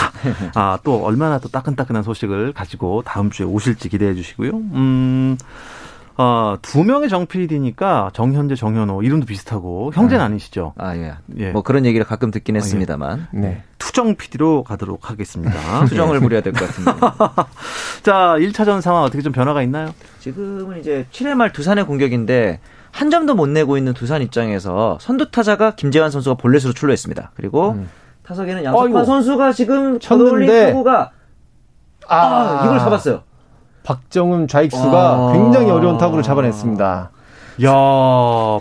[0.55, 4.51] 아, 또 얼마나 또 따끈따끈한 소식을 가지고 다음 주에 오실지 기대해 주시고요.
[4.57, 5.37] 음.
[6.17, 10.31] 어, 두 명의 정 PD니까 정현재, 정현호 이름도 비슷하고 형제는 음.
[10.31, 10.73] 아니시죠?
[10.77, 11.15] 아 예.
[11.37, 11.51] 예.
[11.51, 13.19] 뭐 그런 얘기를 가끔 듣긴 했습니다만.
[13.19, 13.37] 아, 예.
[13.39, 13.63] 네.
[13.79, 15.53] 투정 PD로 가도록 하겠습니다.
[15.85, 16.95] 투정을 부려야 될 것 같습니다.
[18.03, 19.93] 자, 1차전 상황 어떻게 좀 변화가 있나요?
[20.19, 22.59] 지금은 이제 7회 말 두산의 공격인데
[22.91, 27.31] 한 점도 못 내고 있는 두산 입장에서 선두 타자가 김재환 선수가 볼넷으로 출루했습니다.
[27.35, 27.89] 그리고 음.
[28.23, 31.11] 타석에는 양석환 선수가 지금 쳤는데 타구가
[32.07, 33.23] 아, 아, 이걸 잡았어요.
[33.85, 37.09] 박정훈 좌익수가 아~ 굉장히 어려운 타구를 잡아냈습니다.
[37.63, 37.71] 야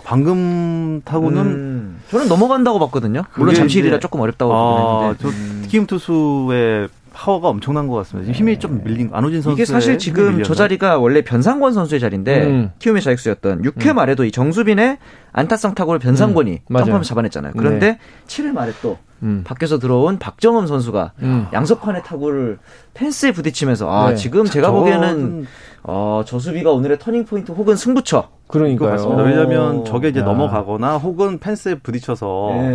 [0.05, 3.23] 방금 타구는 음, 저는 넘어간다고 봤거든요.
[3.35, 5.17] 물론 잠실이라 조금 어렵다고 아, 했는데.
[5.21, 5.59] 저 음.
[5.63, 8.33] 특임 투수의 파워가 엄청난 것 같습니다.
[8.33, 8.59] 힘이 네.
[8.59, 12.71] 좀 밀린 안우진 선수 이게 사실 지금 저 자리가 원래 변상권 선수의 자리인데 음.
[12.79, 13.95] 키움의 좌익수였던 6회 음.
[13.95, 14.97] 말에도 이 정수빈의
[15.31, 16.75] 안타성 타구를 변상권이 음.
[16.75, 17.53] 점프하면서 잡아냈잖아요.
[17.57, 17.99] 그런데 네.
[18.27, 19.43] 7회 말에 또 음.
[19.45, 21.47] 밖에서 들어온 박정흠 선수가 음.
[21.53, 22.59] 양석환의 타구를
[22.93, 24.15] 펜스에 부딪히면서 아 네.
[24.15, 25.47] 지금 제가 보기에는
[25.83, 28.34] 어, 저 수비가 오늘의 터닝 포인트 혹은 승부처.
[28.47, 29.07] 그러니까요.
[29.17, 30.23] 왜냐하면 저게 이제 야.
[30.23, 32.73] 넘어가거나 혹은 펜스에 부딪혀서 네.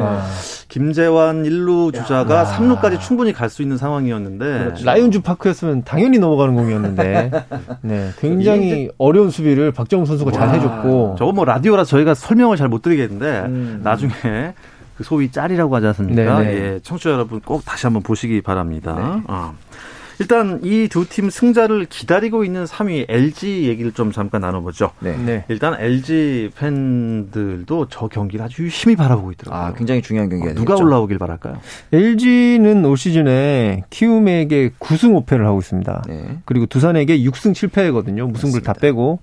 [0.69, 2.45] 김재환 1루 주자가 야.
[2.45, 4.85] 3루까지 충분히 갈 수 있는 상황이었는데 그렇죠.
[4.85, 7.31] 라이온즈 파크였으면 당연히 넘어가는 공이었는데
[7.83, 10.33] 네, 굉장히 어려운 수비를 박정우 선수가 와.
[10.47, 13.81] 잘 해줬고 저거 뭐 라디오라 저희가 설명을 잘 못 드리겠는데 음.
[13.83, 14.13] 나중에
[14.97, 16.39] 그 소위 짤이라고 하지 않습니까?
[16.39, 16.51] 네네.
[16.53, 16.61] 네.
[16.75, 18.95] 예, 청취자 여러분 꼭 다시 한번 보시기 바랍니다.
[18.95, 19.23] 네.
[19.29, 19.55] 어.
[20.21, 24.91] 일단 이 두 팀 승자를 기다리고 있는 3위 LG 얘기를 좀 잠깐 나눠보죠.
[25.01, 25.17] 네.
[25.17, 25.45] 네.
[25.49, 29.61] 일단 LG 팬들도 저 경기를 아주 유심히 바라보고 있더라고요.
[29.69, 30.85] 아, 굉장히 중요한 경기가 어, 누가 되겠죠.
[30.87, 31.59] 올라오길 바랄까요?
[31.93, 36.05] LG는 올 시즌에 키움에게 9승 5패를 하고 있습니다.
[36.07, 36.39] 네.
[36.45, 38.31] 그리고 두산에게 6승 7패거든요.
[38.31, 39.21] 무승부를 다 빼고.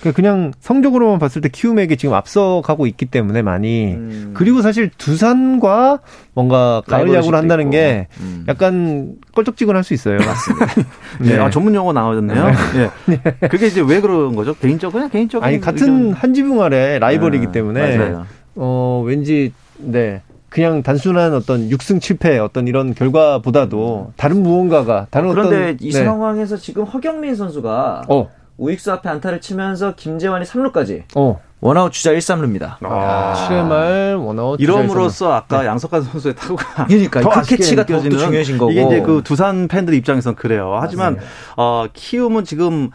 [0.00, 4.30] 그러니까 그냥 성적으로만 봤을 때 키움에게 지금 앞서가고 있기 때문에 많이 음.
[4.34, 6.00] 그리고 사실 두산과
[6.32, 7.70] 뭔가 가을 야구를 한다는 있고.
[7.72, 8.44] 게 음.
[8.48, 10.18] 약간 껄쩍지근할 수 있어요.
[10.18, 10.66] 맞습니다.
[11.20, 11.32] 네.
[11.34, 11.38] 네.
[11.38, 12.44] 아, 전문 용어 나오셨네요.
[12.74, 12.90] 네.
[13.06, 13.48] 네.
[13.48, 14.54] 그게 이제 왜 그런 거죠?
[14.54, 17.52] 개인적 그냥 개인적 아니 같은 한 지붕 아래 라이벌이기 네.
[17.52, 18.26] 때문에 맞아요.
[18.54, 20.22] 어 왠지 네.
[20.48, 26.04] 그냥 단순한 어떤 6승 7패 어떤 이런 결과보다도 다른 무언가가 다른 그런데 어떤 이 네.
[26.04, 28.28] 상황에서 지금 허경민 선수가 어.
[28.60, 31.04] 우익수 앞에 안타를 치면서 김재환이 3루까지.
[31.16, 31.40] 어.
[31.62, 32.76] 원아웃 주자 1, 3루입니다.
[32.82, 33.34] 아.
[33.48, 35.66] 7회 말 원아웃 이므로써 아까 네.
[35.66, 40.36] 양석환 선수의 타구가 그러니까 그 캐치가 더 중요해진 거고 이게 이제 그 두산 팬들 입장에선
[40.36, 40.78] 그래요.
[40.80, 41.18] 하지만
[41.56, 42.90] 어, 키움은 지금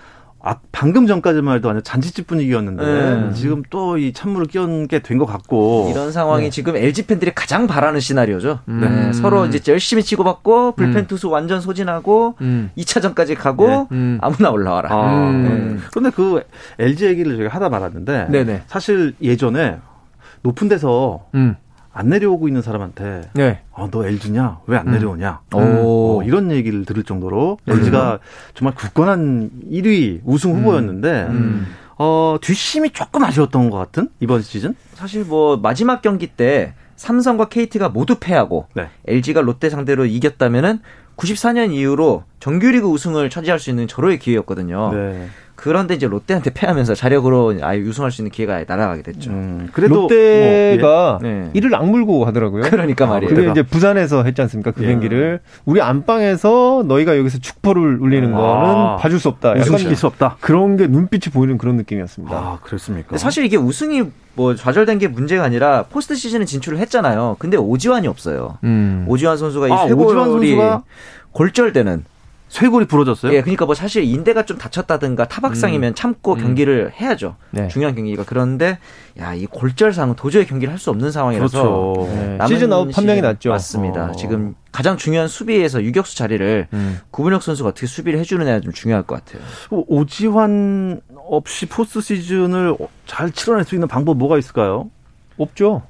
[0.47, 3.33] 아, 방금 전까지만 해도 완전 잔치집 분위기였는데 네.
[3.33, 6.49] 지금 또 이 찬물을 끼얹 게 된 것 같고 이런 상황이 네.
[6.51, 8.59] 지금 LG 팬들이 가장 바라는 시나리오죠.
[8.67, 8.79] 음.
[8.79, 9.13] 네.
[9.13, 11.07] 서로 이제 열심히 치고받고 불펜 음.
[11.07, 12.69] 투수 완전 소진하고 음.
[12.77, 13.87] 2차전까지 가고 네.
[13.91, 14.17] 음.
[14.21, 14.89] 아무나 올라와라.
[14.93, 15.29] 아.
[15.31, 15.81] 음.
[15.91, 16.43] 그런데 그
[16.77, 18.63] LG 얘기를 저희가 하다 말았는데 네네.
[18.67, 19.77] 사실 예전에
[20.43, 21.55] 높은 데서 음.
[21.97, 23.61] 안 내려오고 있는 사람한테 네.
[23.71, 24.59] 어, 너 LG냐?
[24.67, 25.39] 왜 안 내려오냐?
[25.55, 25.57] 음.
[25.57, 27.73] 어, 이런 얘기를 들을 정도로 네.
[27.73, 28.19] LG가
[28.53, 30.57] 정말 굳건한 1위 우승 음.
[30.59, 31.65] 후보였는데 음.
[31.97, 34.75] 어, 뒷심이 조금 아쉬웠던 것 같은 이번 시즌?
[34.93, 38.89] 사실 뭐 마지막 경기 때 삼성과 KT가 모두 패하고 네.
[39.07, 40.79] LG가 롯데 상대로 이겼다면은
[41.15, 44.91] 94년 이후로 정규리그 우승을 차지할 수 있는 절호의 기회였거든요.
[44.93, 45.27] 네.
[45.65, 49.31] 그런데 이제 롯데한테 패하면서 자력으로 아예 우승할 수 있는 기회가 날아가게 됐죠.
[49.31, 51.49] 음, 그래도 롯데가 뭐, 예.
[51.55, 52.61] 이를 악물고 하더라고요.
[52.69, 53.33] 그러니까 말이에요.
[53.33, 54.69] 그게 이제 부산에서 했지 않습니까?
[54.69, 54.91] 그 예.
[54.91, 58.37] 경기를 우리 안방에서 너희가 여기서 축포를 울리는 아.
[58.37, 59.53] 거는 봐줄 수 없다.
[59.53, 60.37] 우승시킬 수 없다.
[60.39, 62.35] 그런 게 눈빛이 보이는 그런 느낌이었습니다.
[62.35, 63.17] 아, 그렇습니까?
[63.17, 64.03] 사실 이게 우승이
[64.35, 67.37] 뭐 좌절된 게 문제가 아니라 포스트 시즌에 진출을 했잖아요.
[67.39, 68.59] 근데 오지환이 없어요.
[68.63, 69.05] 음.
[69.07, 70.59] 오지환 선수가 이 아, 쇄골이
[71.31, 72.05] 골절되는
[72.55, 73.33] 쇄골이 부러졌어요?
[73.33, 75.93] 예, 그러니까 뭐 사실 인대가 좀 다쳤다든가 타박상이면 음.
[75.95, 76.39] 참고 음.
[76.39, 77.35] 경기를 해야죠.
[77.51, 77.67] 네.
[77.67, 78.79] 중요한 경기가 그런데
[79.19, 82.13] 야, 이 골절상은 도저히 경기를 할 수 없는 상황이라서 그렇죠.
[82.15, 82.37] 네.
[82.47, 83.49] 시즌 아웃 한 명이 났죠.
[83.49, 84.11] 맞습니다.
[84.11, 84.11] 어.
[84.13, 86.99] 지금 가장 중요한 수비에서 유격수 자리를 음.
[87.11, 89.41] 구본혁 선수가 어떻게 수비를 해주느냐 좀 중요할 것 같아요.
[89.71, 94.89] 오지환 없이 포스트 시즌을 잘 치러낼 수 있는 방법 뭐가 있을까요?
[95.37, 95.81] 없죠.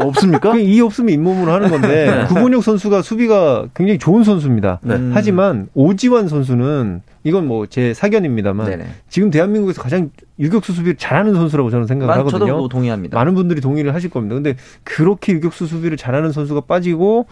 [0.00, 2.24] 없, 습니까 이 없으면 잇몸으로 하는 건데 네.
[2.26, 4.80] 구본혁 선수가 수비가 굉장히 좋은 선수입니다.
[4.82, 5.10] 네.
[5.12, 8.86] 하지만 오지환 선수는 이건 뭐 제 사견입니다만 네네.
[9.08, 12.38] 지금 대한민국에서 가장 유격수 수비를 잘하는 선수라고 저는 생각을 하거든요.
[12.40, 13.16] 저도 뭐 동의합니다.
[13.16, 14.34] 많은 분들이 동의를 하실 겁니다.
[14.34, 17.26] 근데 그렇게 유격수 수비를 잘하는 선수가 빠지고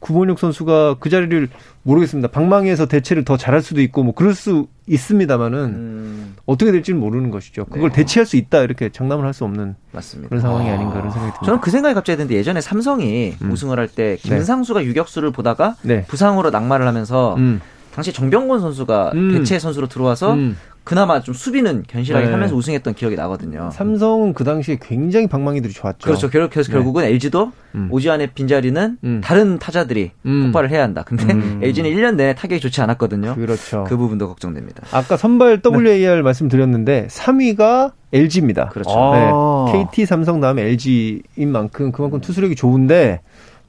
[0.00, 1.48] 구본혁 선수가 그 자리를
[1.82, 2.28] 모르겠습니다.
[2.28, 6.36] 방망이에서 대체를 더 잘할 수도 있고 뭐 그럴 수 있습니다만은 음.
[6.46, 7.64] 어떻게 될지는 모르는 것이죠.
[7.66, 7.96] 그걸 네.
[7.96, 10.28] 대체할 수 있다 이렇게 장담을 할 수 없는 맞습니다.
[10.28, 10.76] 그런 상황이 아.
[10.76, 11.46] 닌가 그런 생각이 듭니다.
[11.46, 13.52] 저는 그 생각이 갑자기 드는데 예전에 삼성이 음.
[13.52, 14.28] 우승을 할때 네.
[14.28, 14.86] 김상수가 네.
[14.86, 16.04] 유격수를 보다가 네.
[16.06, 17.60] 부상으로 낙마를 하면서 음.
[17.94, 19.32] 당시 정병곤 선수가 음.
[19.34, 20.56] 대체 선수로 들어와서 음.
[20.84, 22.32] 그나마 좀 수비는 견실하게 네.
[22.32, 23.70] 하면서 우승했던 기억이 나거든요.
[23.72, 25.98] 삼성은 그 당시에 굉장히 방망이들이 좋았죠.
[26.00, 26.30] 그렇죠.
[26.30, 26.72] 그래서 네.
[26.72, 27.88] 결국은 LG도 음.
[27.90, 29.20] 오지환의 빈자리는 음.
[29.22, 30.44] 다른 타자들이 음.
[30.44, 31.04] 폭발을 해야 한다.
[31.06, 31.60] 근데 음.
[31.62, 33.34] LG는 1년 내내 타격이 좋지 않았거든요.
[33.34, 33.84] 그렇죠.
[33.88, 34.82] 그 부분도 걱정됩니다.
[34.92, 36.22] 아까 선발 WAR 네.
[36.22, 38.70] 말씀드렸는데 3위가 LG입니다.
[38.70, 38.90] 그렇죠.
[38.90, 39.30] 네.
[39.32, 39.66] 아.
[39.72, 43.20] KT, 삼성 다음에 LG인 만큼 그만큼 투수력이 좋은데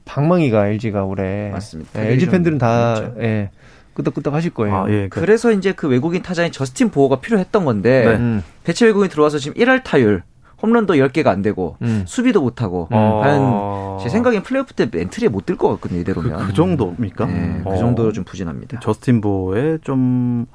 [0.04, 2.00] 방망이가 LG가 올해 맞습니다.
[2.00, 3.50] 네, LG 팬들은 다 예.
[3.94, 4.76] 끄덕끄덕 하실 거예요.
[4.76, 5.08] 아, 예.
[5.08, 8.16] 그 그래서 이제 그 외국인 타자인 저스틴 보호가 필요했던 건데 네.
[8.16, 8.42] 음.
[8.64, 10.22] 대체 외국인 들어와서 지금 1할 타율
[10.62, 12.04] 홈런도 10개가 안 되고 음.
[12.06, 12.96] 수비도 못 하고 음.
[12.96, 17.26] 과연 제 생각엔 플레이오프 때 멘트리에 못 들 것 같거든요 이대로면 그, 그 정도입니까?
[17.26, 17.76] 네, 그 어.
[17.76, 18.78] 정도로 좀 부진합니다.
[18.80, 20.46] 저스틴 보의 좀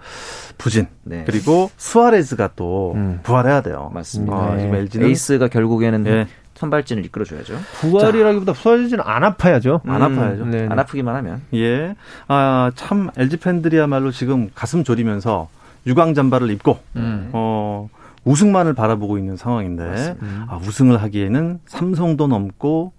[0.57, 1.23] 부진 네.
[1.25, 3.19] 그리고 수아레즈가 또 음.
[3.23, 3.91] 부활해야 돼요.
[3.93, 4.33] 맞습니다.
[4.35, 6.27] 어, 지금 LG는 에이스가 결국에는 네.
[6.57, 7.57] 선발진을 이끌어줘야죠.
[7.79, 9.81] 부활이라기보다 수아레즈는 안 아파야죠.
[9.85, 10.43] 안 아파야죠.
[10.43, 11.41] 음, 안 아프기만 하면.
[11.53, 11.95] 예.
[12.27, 15.49] 아, 참 LG 팬들이야말로 지금 가슴 졸이면서
[15.85, 17.29] 유광 잠바를 입고 음.
[17.31, 17.89] 어
[18.25, 20.17] 우승만을 바라보고 있는 상황인데
[20.47, 22.91] 아, 우승을 하기에는 삼성도 넘고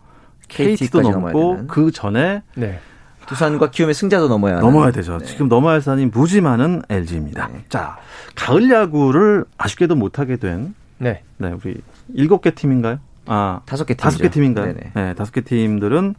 [0.49, 2.81] KT도 넘고 그 전에 네.
[3.27, 5.19] 두산과 키움의 승자도 넘어야 넘어야 되죠.
[5.19, 5.27] 네.
[5.27, 7.49] 지금 넘어야 할 산이 무지 많은 LG입니다.
[7.53, 7.65] 네.
[7.69, 7.99] 자,
[8.35, 11.23] 가을 야구를 아쉽게도 못 하게 된 네.
[11.37, 11.77] 네, 우리
[12.15, 12.99] 일곱 개 팀인가요?
[13.29, 14.03] 아, 다섯 개 팀.
[14.03, 14.67] 다섯 개 팀인가요?
[14.67, 14.91] 네네.
[14.95, 16.15] 네, 다섯 개 팀들은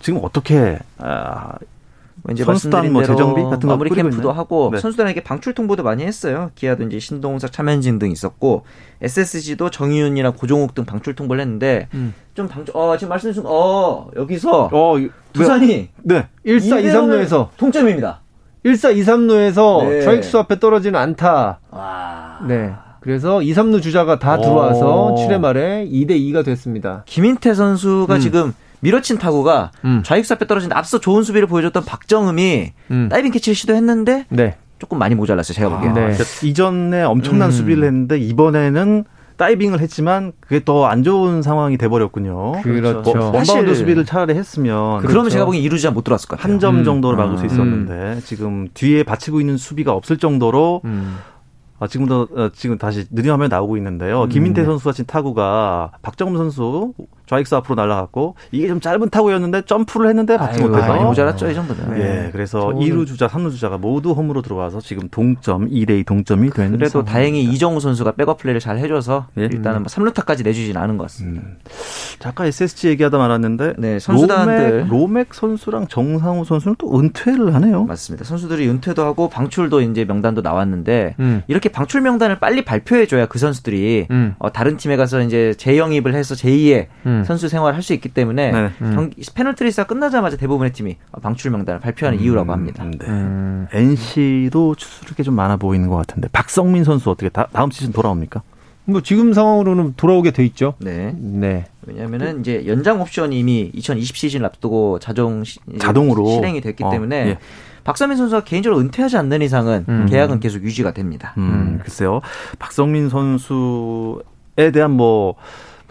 [0.00, 1.54] 지금 어떻게 아,
[2.30, 4.30] 이제 선수단 뭐 재정비 같은 거 마무리 캠프도?
[4.30, 4.78] 하고 네.
[4.78, 6.50] 선수단에게 방출 통보도 많이 했어요.
[6.54, 8.64] 기아도 이제 신동석, 차면진 등 있었고
[9.00, 12.14] SSG도 정희윤이나 고종욱 등 방출 통보를 했는데 음.
[12.34, 14.96] 좀 방출 어 지금 말씀해 주신 어 여기서 어
[15.32, 16.28] 두산이 네.
[16.44, 18.20] 1 4 2 3루에서 동점입니다.
[18.64, 20.02] 1사 2, 3루에서 네.
[20.02, 21.58] 좌익수 앞에 떨어지는 안타.
[21.70, 22.38] 와.
[22.46, 22.72] 네.
[23.02, 27.02] 그래서 2, 3루 주자가 다 들어와서 7회 말에 2대 2가 됐습니다.
[27.06, 28.20] 김인태 선수가 음.
[28.20, 30.02] 지금 밀어친 타구가 음.
[30.04, 33.08] 좌익수 앞에 떨어진 앞서 좋은 수비를 보여줬던 박정음이 음.
[33.10, 34.56] 다이빙 캐치를 시도했는데 네.
[34.78, 35.54] 조금 많이 모자랐어요.
[35.54, 35.90] 제가 보기에.
[35.90, 36.12] 아, 네.
[36.48, 37.52] 이전에 엄청난 음.
[37.52, 39.04] 수비를 했는데 이번에는
[39.36, 42.62] 다이빙을 했지만 그게 더 안 좋은 상황이 돼버렸군요.
[42.62, 43.14] 그렇죠.
[43.14, 45.08] 뭐, 원바운드 수비를 차라리 했으면 그렇죠.
[45.08, 46.52] 그러면 제가 보기엔 2루 주자 못 들어왔을 것 같아요.
[46.52, 46.84] 한점 음.
[46.84, 47.46] 정도로 막을 수 음.
[47.46, 48.22] 있었는데 음.
[48.24, 51.16] 지금 뒤에 받치고 있는 수비가 없을 정도로 음.
[51.82, 54.22] 아, 지금도 어, 지금 다시 느린 화면 나오고 있는데요.
[54.22, 54.28] 음.
[54.28, 56.94] 김인태 선수가 친 타구가 박정음 선수
[57.26, 62.00] 좌익수 앞으로 날아갔고 이게 좀 짧은 타구였는데 점프를 했는데 받지 못해서 많이 모자랐죠 이 정도는.
[62.00, 66.72] 예, 그래서 2루 주자, 3루 주자가 모두 홈으로 들어와서 지금 동점 2대2 동점이 된.
[66.72, 67.12] 그래도 상황입니다.
[67.12, 69.44] 다행히 이정후 선수가 백업 플레이를 잘 해줘서 예.
[69.44, 71.42] 일단은 뭐 3루타까지 내주진 않은 것 같습니다.
[71.46, 71.56] 음.
[72.24, 77.84] 아까 SSG 얘기하다 말았는데 네, 선수단들 로맥, 로맥 선수랑 정상호 선수는 또 은퇴를 하네요.
[77.84, 78.24] 맞습니다.
[78.24, 81.42] 선수들이 은퇴도 하고 방출도 이제 명단도 나왔는데 음.
[81.46, 84.34] 이렇게 방출 명단을 빨리 발표해줘야 그 선수들이 음.
[84.38, 86.86] 어, 다른 팀에 가서 이제 재영입을 해서 제2의
[87.18, 87.24] 음.
[87.24, 88.70] 선수 생활을 할 수 있기 때문에 네.
[88.80, 88.92] 음.
[88.94, 92.24] 경기 페넌트레이스가 끝나자마자 대부분의 팀이 방출 명단을 발표하는 음.
[92.24, 92.84] 이유라고 합니다.
[92.84, 93.06] 네.
[93.08, 93.66] 음.
[93.72, 98.42] NC도 추스를 좀 많아 보이는 것 같은데 박성민 선수 어떻게 다, 다음 시즌 돌아옵니까?
[98.84, 100.74] 뭐 지금 상황으로는 돌아오게 돼 있죠.
[100.78, 101.14] 네.
[101.18, 101.66] 네.
[101.86, 105.42] 왜냐하면은 이제 연장 옵션이 이미 2020 시즌 앞두고 자동
[105.78, 106.90] 자동으로 실행이 됐기 어.
[106.90, 107.38] 때문에 예.
[107.84, 110.06] 박성민 선수가 개인적으로 은퇴하지 않는 이상은 음.
[110.08, 111.34] 계약은 계속 유지가 됩니다.
[111.38, 111.80] 음, 음.
[111.82, 112.20] 글쎄요.
[112.58, 115.34] 박성민 선수에 대한 뭐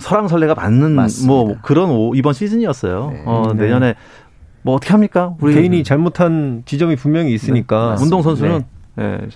[0.02, 1.32] 설왕설래가 맞는 맞습니다.
[1.32, 3.10] 뭐 그런 오, 이번 시즌이었어요.
[3.14, 3.24] 네.
[3.26, 3.64] 어, 네.
[3.64, 3.96] 내년에
[4.64, 5.34] 뭐 어떻게 합니까?
[5.40, 8.04] 우리 개인이 잘못한 지점이 분명히 있으니까 네.
[8.04, 8.64] 운동 선수는
[8.96, 9.18] 네.
[9.18, 9.28] 네.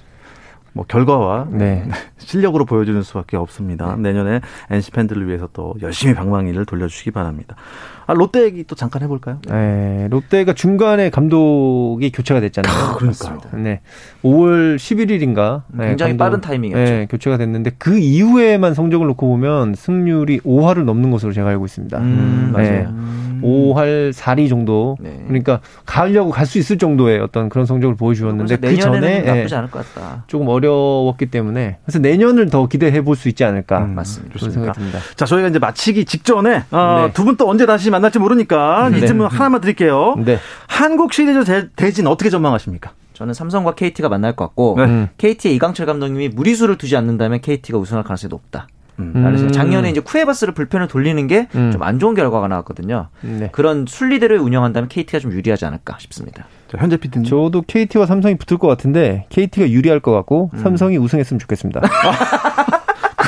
[0.74, 1.88] 뭐 결과와 네.
[2.26, 3.96] 실력으로 보여주는 수밖에 없습니다.
[3.98, 4.12] 네.
[4.12, 7.56] 내년에 NC 팬들을 위해서 또 열심히 방망이를 돌려주시기 바랍니다.
[8.08, 9.40] 아, 롯데 얘기 또 잠깐 해볼까요?
[9.48, 12.74] 네, 롯데가 중간에 감독이 교체가 됐잖아요.
[12.74, 13.40] 아, 그러니까요.
[13.54, 13.82] 네,
[14.24, 16.92] 5월 11일인가 네, 굉장히 감독, 빠른 타이밍이었죠.
[16.92, 21.98] 네, 교체가 됐는데 그 이후에만 성적을 놓고 보면 승률이 5할을 넘는 것으로 제가 알고 있습니다.
[21.98, 22.70] 음, 맞아요.
[22.70, 22.88] 네.
[23.42, 24.98] 5할 4리 정도.
[25.00, 25.24] 네.
[25.28, 29.84] 그러니까 가려고 갈 수 있을 정도의 어떤 그런 성적을 보여주었는데 그 전에 나쁘지 않을 것
[29.94, 30.24] 같다.
[30.28, 33.80] 조금 어려웠기 때문에 그래서 내 년을 더 기대해 볼 수 있지 않을까.
[33.86, 34.36] 음, 맞습니다.
[34.38, 35.00] 그런 생각이 듭니다.
[35.16, 37.14] 자, 저희가 이제 마치기 직전에 어, 네.
[37.14, 38.98] 두분 또 언제 다시 만날지 모르니까 네.
[38.98, 40.16] 이 질문 하나만 드릴게요.
[40.18, 40.38] 네.
[40.68, 42.92] 한국 시리즈 대진 어떻게 전망하십니까?
[43.14, 45.10] 저는 삼성과 KT가 만날 것 같고 네.
[45.18, 48.68] KT의 이강철 감독님이 무리수를 두지 않는다면 KT가 우승할 가능성이 높다.
[49.00, 49.50] 음.
[49.52, 52.00] 작년에 이제 쿠에바스를 불펜을 돌리는 게 좀안 음.
[52.00, 53.08] 좋은 결과가 나왔거든요.
[53.22, 53.50] 네.
[53.52, 56.46] 그런 순리대로 운영한다면 KT가 좀 유리하지 않을까 싶습니다.
[56.72, 57.30] 자, 현재 피디님.
[57.30, 60.60] 저도 KT와 삼성이 붙을 것 같은데 KT가 유리할 것 같고 음.
[60.60, 61.82] 삼성이 우승했으면 좋겠습니다.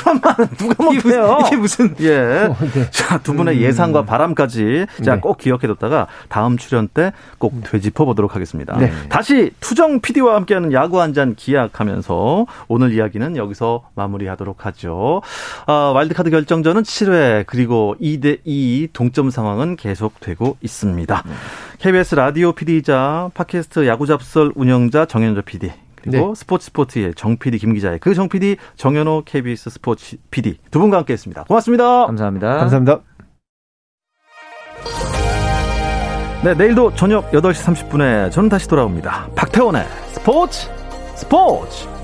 [0.08, 1.40] 그런 말은 누가 못해요?
[1.46, 2.18] 이게 무슨 예.
[2.50, 2.90] 어, 네.
[2.92, 3.62] 자, 두 분의 음.
[3.62, 5.20] 예상과 바람까지 자, 네.
[5.22, 8.78] 꼭 기억해뒀다가 다음 출연 때 꼭 되짚어 보도록 하겠습니다.
[8.78, 8.92] 네.
[9.10, 15.22] 다시 투정 PD와 함께하는 야구 한 잔 기약하면서 오늘 이야기는 여기서 마무리하도록 하죠.
[15.66, 21.24] 아, 와일드카드 결정전은 7회 그리고 2대 2 동점 상황은 계속되고 있습니다.
[21.26, 21.32] 네.
[21.80, 25.72] KBS 라디오 PD이자 팟캐스트 야구 잡설 운영자 정현조 PD
[26.10, 26.36] 그리고 네.
[26.36, 30.98] 스포츠 스포츠의 정 PD 김 기자의 그 정 PD 정현호 KBS 스포츠 PD 두 분과
[30.98, 31.44] 함께했습니다.
[31.44, 32.06] 고맙습니다.
[32.08, 32.58] 감사합니다.
[32.58, 33.02] 감사합니다.
[36.44, 39.30] 네, 내일도 저녁 8시 30분에 저는 다시 돌아옵니다.
[39.36, 40.70] 박태원의 스포츠
[41.16, 41.97] 스포츠!